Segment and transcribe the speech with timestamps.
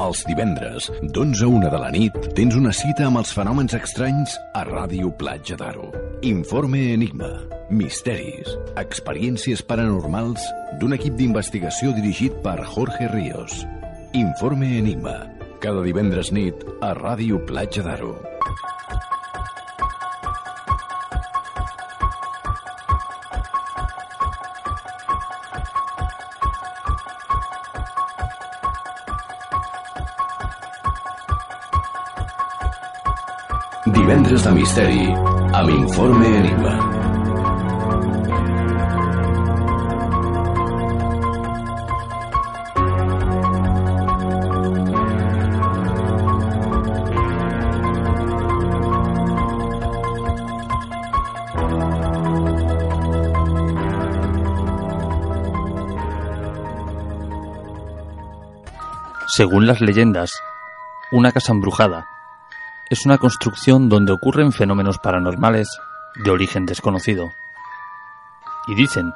[0.00, 4.32] Els divendres, d'11 a 1 de la nit, tens una cita amb els fenòmens estranys
[4.56, 5.90] a Ràdio Platja d'Aro.
[6.24, 7.28] Informe Enigma.
[7.68, 8.48] Misteris.
[8.80, 10.48] Experiències paranormals
[10.80, 13.60] d'un equip d'investigació dirigit per Jorge Ríos.
[14.16, 15.18] Informe Enigma.
[15.60, 18.16] Cada divendres nit a Ràdio Platja d'Aro.
[33.94, 35.06] Divendres de misteri
[35.58, 36.74] amb Informe Enigma.
[59.26, 60.30] Según las leyendas,
[61.12, 62.06] una casa embrujada
[62.90, 65.68] es una construcción donde ocurren fenómenos paranormales
[66.16, 67.32] de origen desconocido.
[68.66, 69.12] Y dicen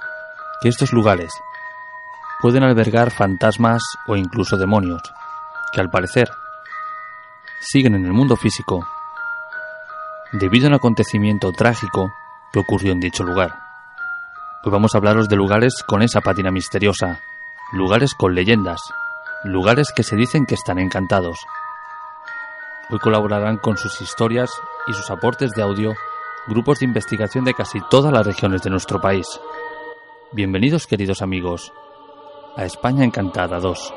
[0.63, 1.33] que estos lugares
[2.41, 5.03] pueden albergar fantasmas o incluso demonios,
[5.73, 6.31] que al parecer
[7.59, 8.87] siguen en el mundo físico
[10.33, 12.13] debido a un acontecimiento trágico
[12.53, 13.59] que ocurrió en dicho lugar.
[14.63, 17.21] Hoy vamos a hablaros de lugares con esa pátina misteriosa,
[17.73, 18.81] lugares con leyendas,
[19.43, 21.39] lugares que se dicen que están encantados.
[22.91, 24.51] Hoy colaborarán con sus historias
[24.87, 25.95] y sus aportes de audio
[26.47, 29.27] grupos de investigación de casi todas las regiones de nuestro país.
[30.33, 31.73] Bienvenidos queridos amigos
[32.57, 33.95] a España Encantada 2.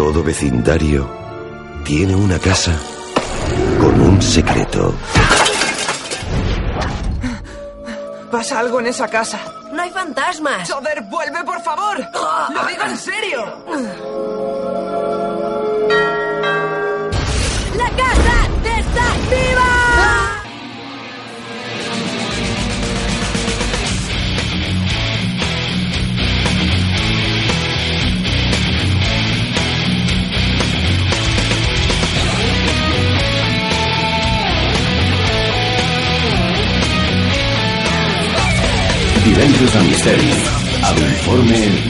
[0.00, 1.06] Todo vecindario
[1.84, 2.74] tiene una casa
[3.78, 4.94] con un secreto.
[8.30, 9.38] Pasa algo en esa casa.
[9.70, 10.72] No hay fantasmas.
[10.72, 11.98] Joder, vuelve, por favor.
[11.98, 13.64] Lo digo en serio.
[39.40, 40.32] Divendres de misteri
[40.84, 41.89] amb Informe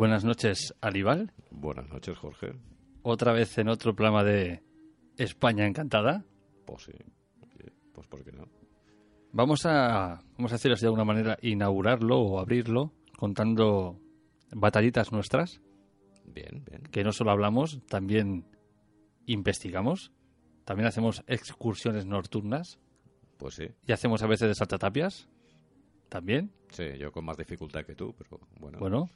[0.00, 1.30] Buenas noches, Alibal.
[1.50, 2.54] Buenas noches, Jorge.
[3.02, 4.62] Otra vez en otro programa de
[5.18, 6.24] España Encantada.
[6.64, 6.92] Pues sí.
[7.92, 8.48] Pues ¿por qué no?
[9.32, 14.00] Vamos a, vamos a hacer así de alguna manera, inaugurarlo o abrirlo contando
[14.52, 15.60] batallitas nuestras.
[16.24, 16.84] Bien, bien.
[16.84, 18.46] Que no solo hablamos, también
[19.26, 20.12] investigamos.
[20.64, 22.78] También hacemos excursiones nocturnas.
[23.36, 23.66] Pues sí.
[23.86, 25.28] Y hacemos a veces de saltatapias.
[26.08, 26.54] También.
[26.70, 28.78] Sí, yo con más dificultad que tú, pero bueno.
[28.78, 29.10] Bueno.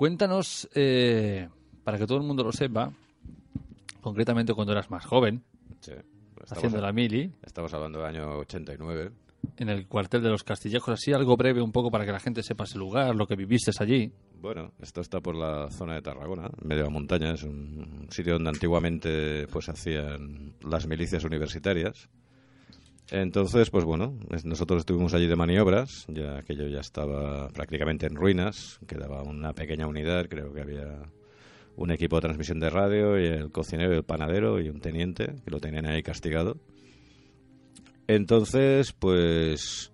[0.00, 1.46] Cuéntanos, eh,
[1.84, 2.90] para que todo el mundo lo sepa,
[4.00, 5.42] concretamente cuando eras más joven,
[5.80, 5.92] Sí.
[6.48, 9.10] Haciendo la mili, estamos hablando del año 89.
[9.58, 12.42] en el cuartel de los Castillejos, así algo breve un poco para que la gente
[12.42, 14.10] sepa ese lugar, lo que viviste allí.
[14.40, 17.32] Bueno, esto está por la zona de Tarragona, en medio de la montaña.
[17.32, 22.08] Es un sitio donde antiguamente pues hacían las milicias universitarias.
[23.10, 28.78] Entonces, pues bueno, nosotros estuvimos allí de maniobras, ya aquello ya estaba prácticamente en ruinas,
[28.86, 31.10] quedaba una pequeña unidad, creo que había
[31.76, 35.34] un equipo de transmisión de radio y el cocinero y el panadero y un teniente
[35.44, 36.58] que lo tenían ahí castigado.
[38.06, 39.92] Entonces, pues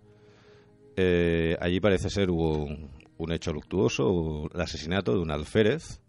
[0.97, 6.01] eh, allí parece ser hubo un, un hecho luctuoso, el asesinato de un alférez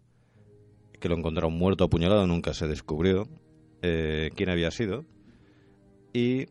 [1.00, 3.28] que lo encontraron muerto apuñalado, nunca se descubrió
[3.82, 5.04] eh, quién había sido.
[6.12, 6.46] Y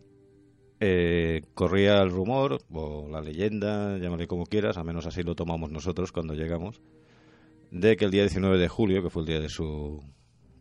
[0.79, 5.71] eh, corría el rumor, o la leyenda, llámale como quieras, al menos así lo tomamos
[5.71, 6.81] nosotros cuando llegamos,
[7.71, 10.01] de que el día 19 de julio, que fue el día de su,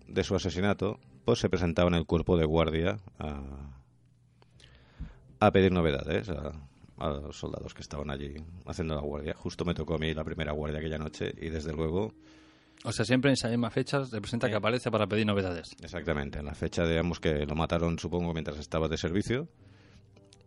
[0.08, 3.42] de su asesinato, pues se presentaba en el cuerpo de guardia a,
[5.40, 6.52] a pedir novedades a,
[6.98, 8.34] a los soldados que estaban allí
[8.64, 9.34] haciendo la guardia.
[9.34, 12.12] Justo me tocó a mí la primera guardia aquella noche y desde luego,
[12.84, 15.76] O sea, siempre en esa misma fecha se presenta que aparece para pedir novedades.
[15.82, 19.48] exactamente, en la fecha digamos que lo mataron supongo mientras estaba de servicio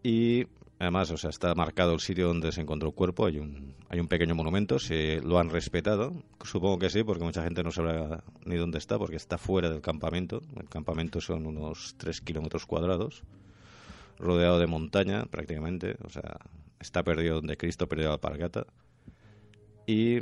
[0.04, 0.46] y
[0.80, 4.00] además, o sea, está marcado el sitio donde se encontró el cuerpo, hay un, hay
[4.00, 6.14] un pequeño monumento, si lo han respetado,
[6.44, 9.82] supongo que sí, porque mucha gente no sabrá ni dónde está, porque está fuera del
[9.82, 13.24] campamento, el campamento son unos 3 kilómetros cuadrados,
[14.18, 16.38] rodeado de montaña prácticamente, o sea,
[16.80, 18.66] está perdido donde Cristo perdió la alpargata.
[19.86, 20.20] Y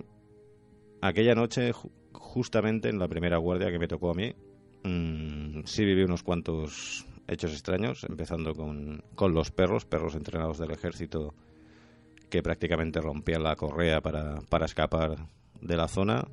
[1.01, 4.33] aquella noche, ju- justamente en la primera guardia que me tocó a mí,
[4.83, 10.71] mm, sí viví unos cuantos hechos extraños, empezando con, con los perros, perros entrenados del
[10.71, 11.33] ejército
[12.29, 15.27] que prácticamente rompían la correa para, para escapar
[15.61, 16.27] de la zona,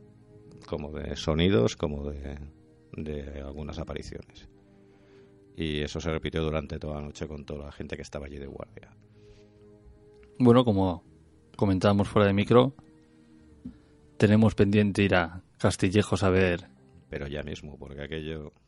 [0.67, 2.39] como de sonidos, como de,
[2.93, 4.49] de algunas apariciones.
[5.57, 8.39] Y eso se repitió durante toda la noche con toda la gente que estaba allí
[8.39, 8.91] de guardia.
[10.39, 11.05] Bueno, como
[11.57, 12.75] comentábamos fuera de micro,
[14.17, 16.69] tenemos pendiente ir a Castillejos a ver.
[17.09, 18.53] Pero ya mismo, porque aquello,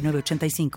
[0.00, 0.70] 906985.